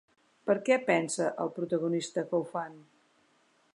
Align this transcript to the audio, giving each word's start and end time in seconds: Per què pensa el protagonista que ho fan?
Per 0.49 0.53
què 0.69 0.77
pensa 0.87 1.27
el 1.45 1.53
protagonista 1.59 2.25
que 2.33 2.39
ho 2.41 2.49
fan? 2.55 2.81